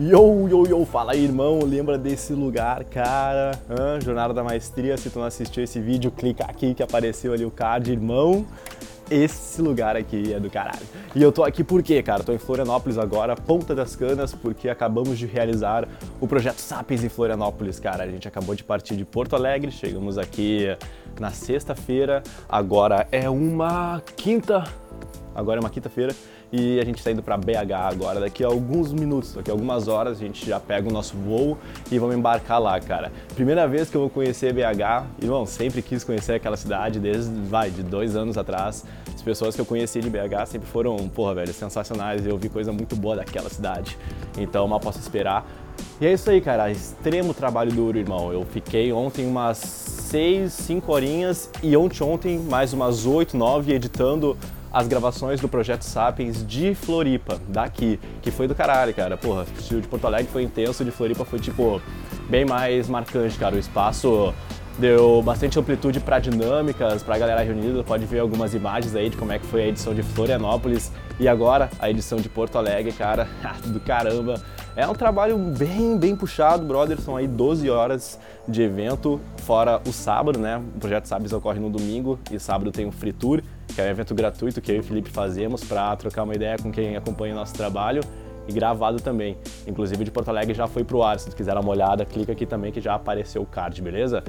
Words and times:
Yo, 0.00 0.48
yo, 0.48 0.64
yo, 0.64 0.84
fala 0.84 1.10
aí, 1.10 1.24
irmão, 1.24 1.58
lembra 1.64 1.98
desse 1.98 2.32
lugar, 2.32 2.84
cara? 2.84 3.60
Hã? 3.68 4.00
Jornada 4.00 4.32
da 4.32 4.44
Maestria, 4.44 4.96
se 4.96 5.10
tu 5.10 5.18
não 5.18 5.26
assistiu 5.26 5.64
esse 5.64 5.80
vídeo, 5.80 6.12
clica 6.12 6.44
aqui 6.44 6.72
que 6.72 6.84
apareceu 6.84 7.32
ali 7.32 7.44
o 7.44 7.50
card, 7.50 7.90
irmão. 7.90 8.46
Esse 9.10 9.60
lugar 9.60 9.96
aqui 9.96 10.32
é 10.32 10.38
do 10.38 10.48
caralho. 10.48 10.86
E 11.16 11.20
eu 11.20 11.32
tô 11.32 11.42
aqui 11.42 11.64
por 11.64 11.82
quê, 11.82 12.00
cara? 12.00 12.22
Tô 12.22 12.32
em 12.32 12.38
Florianópolis 12.38 12.96
agora, 12.96 13.34
Ponta 13.34 13.74
das 13.74 13.96
Canas, 13.96 14.32
porque 14.32 14.68
acabamos 14.68 15.18
de 15.18 15.26
realizar 15.26 15.88
o 16.20 16.28
projeto 16.28 16.60
Sapiens 16.60 17.02
em 17.02 17.08
Florianópolis, 17.08 17.80
cara. 17.80 18.04
A 18.04 18.08
gente 18.08 18.28
acabou 18.28 18.54
de 18.54 18.62
partir 18.62 18.94
de 18.94 19.04
Porto 19.04 19.34
Alegre, 19.34 19.72
chegamos 19.72 20.16
aqui 20.16 20.68
na 21.18 21.32
sexta-feira, 21.32 22.22
agora 22.48 23.08
é 23.10 23.28
uma 23.28 24.00
quinta, 24.14 24.62
agora 25.34 25.58
é 25.58 25.60
uma 25.60 25.70
quinta-feira 25.70 26.14
e 26.52 26.80
a 26.80 26.84
gente 26.84 26.98
está 26.98 27.10
indo 27.10 27.22
para 27.22 27.36
BH 27.36 27.72
agora. 27.72 28.20
Daqui 28.20 28.42
a 28.42 28.46
alguns 28.46 28.92
minutos, 28.92 29.34
daqui 29.34 29.50
a 29.50 29.54
algumas 29.54 29.88
horas, 29.88 30.18
a 30.18 30.20
gente 30.20 30.46
já 30.46 30.58
pega 30.58 30.88
o 30.88 30.92
nosso 30.92 31.16
voo 31.16 31.58
e 31.90 31.98
vamos 31.98 32.16
embarcar 32.16 32.60
lá, 32.60 32.80
cara. 32.80 33.12
Primeira 33.34 33.66
vez 33.68 33.90
que 33.90 33.96
eu 33.96 34.02
vou 34.02 34.10
conhecer 34.10 34.52
BH, 34.52 35.06
irmão, 35.22 35.44
sempre 35.46 35.82
quis 35.82 36.02
conhecer 36.04 36.34
aquela 36.34 36.56
cidade 36.56 36.98
desde, 36.98 37.30
vai, 37.42 37.70
de 37.70 37.82
dois 37.82 38.16
anos 38.16 38.38
atrás. 38.38 38.84
As 39.14 39.22
pessoas 39.22 39.54
que 39.54 39.60
eu 39.60 39.66
conheci 39.66 40.00
de 40.00 40.08
BH 40.08 40.46
sempre 40.46 40.68
foram, 40.68 40.96
porra, 41.08 41.34
velho, 41.34 41.52
sensacionais. 41.52 42.26
Eu 42.26 42.38
vi 42.38 42.48
coisa 42.48 42.72
muito 42.72 42.96
boa 42.96 43.16
daquela 43.16 43.48
cidade. 43.50 43.98
Então, 44.38 44.66
mal 44.66 44.80
posso 44.80 44.98
esperar. 44.98 45.46
E 46.00 46.06
é 46.06 46.12
isso 46.12 46.30
aí, 46.30 46.40
cara. 46.40 46.70
Extremo 46.70 47.34
trabalho 47.34 47.72
duro, 47.72 47.98
irmão. 47.98 48.32
Eu 48.32 48.44
fiquei 48.44 48.92
ontem 48.92 49.26
umas 49.26 49.58
6, 49.58 50.52
5 50.52 50.92
horinhas 50.92 51.50
e 51.62 51.76
ontem, 51.76 52.02
ontem 52.02 52.38
mais 52.38 52.72
umas 52.72 53.04
8, 53.04 53.36
9 53.36 53.72
editando 53.72 54.36
as 54.72 54.86
gravações 54.86 55.40
do 55.40 55.48
Projeto 55.48 55.82
Sapiens 55.82 56.46
de 56.46 56.74
Floripa, 56.74 57.40
daqui, 57.48 57.98
que 58.22 58.30
foi 58.30 58.46
do 58.46 58.54
caralho, 58.54 58.94
cara. 58.94 59.16
Porra, 59.16 59.46
o 59.70 59.80
de 59.80 59.88
Porto 59.88 60.06
Alegre 60.06 60.30
foi 60.30 60.42
intenso, 60.42 60.84
de 60.84 60.90
Floripa 60.90 61.24
foi, 61.24 61.38
tipo, 61.38 61.80
bem 62.28 62.44
mais 62.44 62.88
marcante, 62.88 63.38
cara. 63.38 63.54
O 63.54 63.58
espaço 63.58 64.34
deu 64.78 65.20
bastante 65.22 65.58
amplitude 65.58 65.98
para 66.00 66.18
dinâmicas, 66.18 67.02
para 67.02 67.16
a 67.16 67.18
galera 67.18 67.42
reunida. 67.42 67.82
Pode 67.82 68.06
ver 68.06 68.20
algumas 68.20 68.54
imagens 68.54 68.94
aí 68.94 69.10
de 69.10 69.16
como 69.16 69.32
é 69.32 69.38
que 69.38 69.46
foi 69.46 69.62
a 69.62 69.66
edição 69.66 69.92
de 69.92 70.02
Florianópolis 70.02 70.92
e 71.18 71.26
agora 71.26 71.68
a 71.80 71.90
edição 71.90 72.18
de 72.18 72.28
Porto 72.28 72.56
Alegre, 72.56 72.92
cara, 72.92 73.26
do 73.66 73.80
caramba. 73.80 74.40
É 74.76 74.86
um 74.86 74.94
trabalho 74.94 75.36
bem, 75.36 75.98
bem 75.98 76.14
puxado, 76.14 76.64
brother. 76.64 77.00
São 77.00 77.16
aí 77.16 77.26
12 77.26 77.68
horas 77.68 78.18
de 78.46 78.62
evento, 78.62 79.20
fora 79.38 79.82
o 79.86 79.92
sábado, 79.92 80.38
né? 80.38 80.62
O 80.76 80.78
projeto 80.78 81.06
Sabes 81.06 81.32
ocorre 81.32 81.58
no 81.58 81.68
domingo 81.68 82.18
e 82.30 82.38
sábado 82.38 82.70
tem 82.70 82.86
o 82.86 82.92
Free 82.92 83.12
Tour, 83.12 83.42
que 83.74 83.80
é 83.80 83.84
um 83.84 83.88
evento 83.88 84.14
gratuito 84.14 84.60
que 84.60 84.70
eu 84.70 84.76
e 84.76 84.78
o 84.78 84.82
Felipe 84.84 85.10
fazemos 85.10 85.64
para 85.64 85.94
trocar 85.96 86.22
uma 86.22 86.34
ideia 86.34 86.56
com 86.56 86.70
quem 86.70 86.96
acompanha 86.96 87.34
o 87.34 87.36
nosso 87.36 87.54
trabalho 87.54 88.02
e 88.48 88.52
gravado 88.52 88.98
também. 88.98 89.36
Inclusive 89.66 90.04
de 90.04 90.10
Porto 90.10 90.28
Alegre 90.30 90.54
já 90.54 90.66
foi 90.66 90.82
pro 90.82 91.02
ar. 91.02 91.18
Se 91.18 91.28
tu 91.28 91.36
quiser 91.36 91.54
dar 91.54 91.60
uma 91.60 91.70
olhada, 91.70 92.04
clica 92.04 92.32
aqui 92.32 92.46
também 92.46 92.72
que 92.72 92.80
já 92.80 92.94
apareceu 92.94 93.42
o 93.42 93.46
card, 93.46 93.82
beleza? 93.82 94.24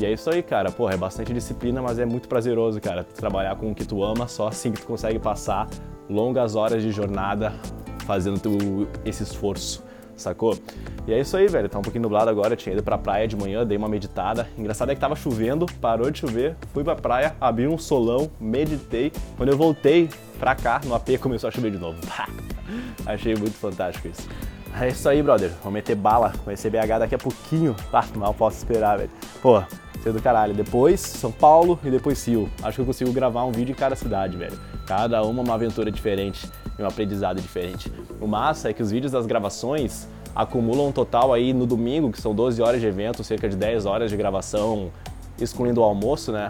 E 0.00 0.04
é 0.04 0.12
isso 0.12 0.30
aí, 0.30 0.42
cara. 0.42 0.70
Porra, 0.70 0.94
é 0.94 0.96
bastante 0.96 1.32
disciplina, 1.32 1.82
mas 1.82 1.98
é 1.98 2.04
muito 2.04 2.28
prazeroso, 2.28 2.80
cara. 2.80 3.04
Trabalhar 3.04 3.56
com 3.56 3.70
o 3.70 3.74
que 3.74 3.84
tu 3.84 4.02
ama, 4.02 4.28
só 4.28 4.48
assim 4.48 4.72
que 4.72 4.80
tu 4.80 4.86
consegue 4.86 5.18
passar 5.18 5.68
longas 6.08 6.54
horas 6.54 6.82
de 6.82 6.90
jornada 6.90 7.52
fazendo 8.06 8.40
tu, 8.40 8.88
esse 9.04 9.22
esforço, 9.22 9.84
sacou? 10.16 10.56
E 11.06 11.12
é 11.12 11.20
isso 11.20 11.36
aí, 11.36 11.46
velho. 11.46 11.68
Tá 11.68 11.78
um 11.78 11.82
pouquinho 11.82 12.02
nublado 12.02 12.30
agora. 12.30 12.54
Eu 12.54 12.56
tinha 12.56 12.72
ido 12.72 12.82
pra 12.82 12.96
praia 12.96 13.26
de 13.26 13.36
manhã, 13.36 13.66
dei 13.66 13.76
uma 13.76 13.88
meditada. 13.88 14.48
Engraçado 14.56 14.90
é 14.90 14.94
que 14.94 15.00
tava 15.00 15.16
chovendo, 15.16 15.66
parou 15.80 16.10
de 16.10 16.18
chover, 16.18 16.56
fui 16.72 16.84
pra 16.84 16.94
praia, 16.94 17.34
abri 17.40 17.66
um 17.66 17.76
solão, 17.76 18.30
meditei. 18.40 19.12
Quando 19.36 19.50
eu 19.50 19.56
voltei 19.56 20.08
pra 20.38 20.54
cá, 20.54 20.80
no 20.84 20.94
AP 20.94 21.18
começou 21.20 21.48
a 21.48 21.50
chover 21.50 21.70
de 21.70 21.78
novo. 21.78 21.98
Achei 23.04 23.34
muito 23.34 23.54
fantástico 23.54 24.08
isso. 24.08 24.28
É 24.80 24.88
isso 24.88 25.08
aí, 25.08 25.22
brother. 25.22 25.50
Vou 25.62 25.72
meter 25.72 25.94
bala, 25.94 26.32
conhecer 26.44 26.70
BH 26.70 26.98
daqui 26.98 27.14
a 27.14 27.18
pouquinho. 27.18 27.74
Ah, 27.92 28.04
mal 28.14 28.34
posso 28.34 28.58
esperar, 28.58 28.98
velho. 28.98 29.10
Pô, 29.42 29.62
ser 30.02 30.12
do 30.12 30.22
caralho. 30.22 30.54
Depois 30.54 31.00
São 31.00 31.32
Paulo 31.32 31.78
e 31.84 31.90
depois 31.90 32.26
Rio. 32.26 32.48
Acho 32.62 32.76
que 32.76 32.80
eu 32.82 32.86
consigo 32.86 33.12
gravar 33.12 33.44
um 33.44 33.52
vídeo 33.52 33.72
em 33.72 33.74
cada 33.74 33.96
cidade, 33.96 34.36
velho. 34.36 34.58
Cada 34.86 35.22
uma 35.22 35.42
uma 35.42 35.54
aventura 35.54 35.90
diferente 35.90 36.48
e 36.78 36.82
um 36.82 36.86
aprendizado 36.86 37.40
diferente. 37.40 37.92
O 38.20 38.26
massa 38.26 38.70
é 38.70 38.72
que 38.72 38.82
os 38.82 38.90
vídeos 38.90 39.12
das 39.12 39.26
gravações 39.26 40.08
acumulam 40.34 40.88
um 40.88 40.92
total 40.92 41.32
aí 41.32 41.52
no 41.52 41.66
domingo, 41.66 42.12
que 42.12 42.20
são 42.20 42.34
12 42.34 42.62
horas 42.62 42.80
de 42.80 42.86
evento, 42.86 43.24
cerca 43.24 43.48
de 43.48 43.56
10 43.56 43.86
horas 43.86 44.10
de 44.10 44.16
gravação, 44.16 44.90
excluindo 45.40 45.80
o 45.80 45.84
almoço, 45.84 46.30
né? 46.30 46.48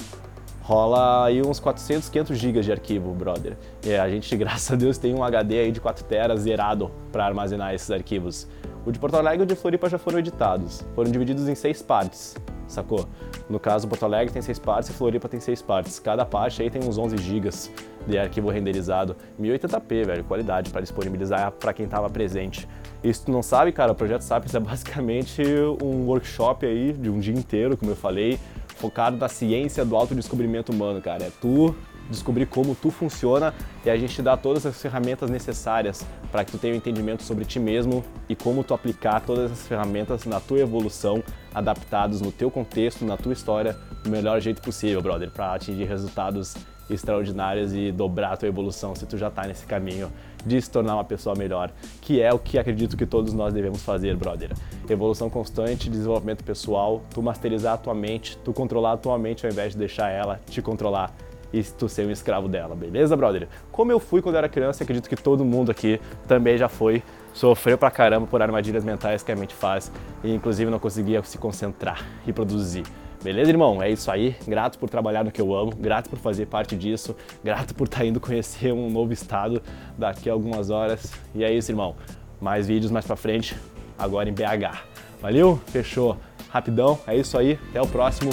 Rola 0.68 1.24
aí 1.24 1.40
uns 1.40 1.58
400, 1.58 2.10
500 2.10 2.36
gigas 2.36 2.64
de 2.66 2.70
arquivo, 2.70 3.14
brother. 3.14 3.56
E 3.82 3.94
a 3.94 4.06
gente, 4.06 4.36
graças 4.36 4.70
a 4.70 4.76
Deus, 4.76 4.98
tem 4.98 5.14
um 5.14 5.24
HD 5.24 5.60
aí 5.60 5.72
de 5.72 5.80
4 5.80 6.04
teras 6.04 6.40
zerado 6.40 6.90
para 7.10 7.24
armazenar 7.24 7.72
esses 7.72 7.90
arquivos. 7.90 8.46
O 8.84 8.92
de 8.92 8.98
Porto 8.98 9.16
Alegre 9.16 9.40
e 9.40 9.44
o 9.44 9.46
de 9.46 9.56
Floripa 9.56 9.88
já 9.88 9.96
foram 9.96 10.18
editados. 10.18 10.84
Foram 10.94 11.10
divididos 11.10 11.48
em 11.48 11.54
seis 11.54 11.80
partes, 11.80 12.36
sacou? 12.66 13.06
No 13.48 13.58
caso, 13.58 13.88
Porto 13.88 14.04
Alegre 14.04 14.30
tem 14.30 14.42
seis 14.42 14.58
partes 14.58 14.90
e 14.90 14.92
Floripa 14.92 15.26
tem 15.26 15.40
seis 15.40 15.62
partes. 15.62 15.98
Cada 15.98 16.26
parte 16.26 16.60
aí 16.60 16.68
tem 16.68 16.82
uns 16.86 16.98
11 16.98 17.16
gigas 17.16 17.70
de 18.06 18.18
arquivo 18.18 18.50
renderizado. 18.50 19.16
1080p, 19.40 20.04
velho, 20.04 20.24
qualidade 20.24 20.70
para 20.70 20.82
disponibilizar 20.82 21.50
para 21.52 21.72
quem 21.72 21.86
estava 21.86 22.10
presente. 22.10 22.68
E 23.02 23.12
se 23.12 23.24
tu 23.24 23.30
não 23.30 23.42
sabe, 23.42 23.72
cara, 23.72 23.92
o 23.92 23.94
Projeto 23.94 24.20
Sapiens 24.20 24.54
é 24.54 24.60
basicamente 24.60 25.42
um 25.82 26.06
workshop 26.06 26.66
aí 26.66 26.92
de 26.92 27.08
um 27.08 27.18
dia 27.18 27.34
inteiro, 27.34 27.74
como 27.74 27.90
eu 27.90 27.96
falei, 27.96 28.38
focado 28.78 29.16
na 29.16 29.28
ciência 29.28 29.84
do 29.84 29.96
autodescobrimento 29.96 30.72
humano, 30.72 31.02
cara. 31.02 31.24
É 31.24 31.30
tu 31.40 31.74
descobrir 32.08 32.46
como 32.46 32.74
tu 32.74 32.90
funciona 32.90 33.54
e 33.84 33.90
a 33.90 33.96
gente 33.96 34.14
te 34.14 34.22
dá 34.22 34.36
todas 34.36 34.64
as 34.66 34.80
ferramentas 34.80 35.30
necessárias 35.30 36.04
para 36.30 36.44
que 36.44 36.52
tu 36.52 36.58
tenha 36.58 36.74
um 36.74 36.76
entendimento 36.76 37.22
sobre 37.22 37.44
ti 37.44 37.58
mesmo 37.58 38.04
e 38.28 38.34
como 38.34 38.64
tu 38.64 38.74
aplicar 38.74 39.20
todas 39.20 39.50
essas 39.50 39.66
ferramentas 39.66 40.24
na 40.24 40.40
tua 40.40 40.60
evolução, 40.60 41.22
adaptados 41.54 42.20
no 42.20 42.32
teu 42.32 42.50
contexto, 42.50 43.04
na 43.04 43.16
tua 43.16 43.32
história, 43.32 43.76
do 44.02 44.10
melhor 44.10 44.40
jeito 44.40 44.62
possível, 44.62 45.02
brother, 45.02 45.30
para 45.30 45.54
atingir 45.54 45.84
resultados 45.84 46.54
extraordinárias 46.90 47.72
e 47.72 47.92
dobrar 47.92 48.32
a 48.32 48.36
tua 48.36 48.48
evolução 48.48 48.94
se 48.94 49.04
tu 49.06 49.16
já 49.18 49.28
está 49.28 49.46
nesse 49.46 49.66
caminho 49.66 50.10
de 50.46 50.60
se 50.60 50.70
tornar 50.70 50.94
uma 50.94 51.04
pessoa 51.04 51.34
melhor, 51.36 51.70
que 52.00 52.22
é 52.22 52.32
o 52.32 52.38
que 52.38 52.58
acredito 52.58 52.96
que 52.96 53.04
todos 53.04 53.34
nós 53.34 53.52
devemos 53.52 53.82
fazer, 53.82 54.16
brother. 54.16 54.52
Evolução 54.88 55.28
constante, 55.28 55.90
desenvolvimento 55.90 56.42
pessoal, 56.42 57.02
tu 57.12 57.22
masterizar 57.22 57.74
a 57.74 57.76
tua 57.76 57.94
mente, 57.94 58.38
tu 58.38 58.52
controlar 58.52 58.92
a 58.92 58.96
tua 58.96 59.18
mente 59.18 59.44
ao 59.44 59.52
invés 59.52 59.72
de 59.72 59.78
deixar 59.78 60.10
ela 60.10 60.40
te 60.48 60.62
controlar 60.62 61.14
e 61.52 61.62
tu 61.62 61.88
ser 61.88 62.06
um 62.06 62.10
escravo 62.10 62.48
dela, 62.48 62.74
beleza, 62.74 63.16
brother? 63.16 63.48
Como 63.72 63.90
eu 63.90 63.98
fui 63.98 64.20
quando 64.20 64.34
eu 64.34 64.38
era 64.38 64.48
criança, 64.48 64.82
acredito 64.82 65.08
que 65.08 65.16
todo 65.16 65.44
mundo 65.44 65.70
aqui 65.70 66.00
também 66.26 66.58
já 66.58 66.68
foi, 66.68 67.02
sofreu 67.32 67.78
pra 67.78 67.90
caramba 67.90 68.26
por 68.26 68.42
armadilhas 68.42 68.84
mentais 68.84 69.22
que 69.22 69.32
a 69.32 69.36
mente 69.36 69.54
faz 69.54 69.90
e 70.22 70.32
inclusive 70.32 70.70
não 70.70 70.78
conseguia 70.78 71.22
se 71.22 71.38
concentrar 71.38 72.04
e 72.26 72.32
produzir. 72.32 72.84
Beleza, 73.22 73.50
irmão? 73.50 73.82
É 73.82 73.90
isso 73.90 74.10
aí. 74.10 74.36
Grato 74.46 74.78
por 74.78 74.88
trabalhar 74.88 75.24
no 75.24 75.32
que 75.32 75.40
eu 75.40 75.54
amo, 75.54 75.72
grato 75.74 76.08
por 76.08 76.18
fazer 76.18 76.46
parte 76.46 76.76
disso, 76.76 77.16
grato 77.42 77.74
por 77.74 77.84
estar 77.84 77.98
tá 77.98 78.04
indo 78.04 78.20
conhecer 78.20 78.72
um 78.72 78.88
novo 78.88 79.12
estado 79.12 79.60
daqui 79.96 80.30
a 80.30 80.32
algumas 80.32 80.70
horas. 80.70 81.12
E 81.34 81.42
é 81.42 81.52
isso, 81.52 81.72
irmão. 81.72 81.96
Mais 82.40 82.68
vídeos 82.68 82.92
mais 82.92 83.04
pra 83.04 83.16
frente, 83.16 83.56
agora 83.98 84.28
em 84.28 84.32
BH. 84.32 84.78
Valeu? 85.20 85.60
Fechou. 85.66 86.16
Rapidão, 86.48 86.98
é 87.06 87.16
isso 87.16 87.36
aí. 87.36 87.58
Até 87.70 87.82
o 87.82 87.86
próximo. 87.86 88.30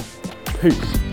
Peace. 0.62 1.05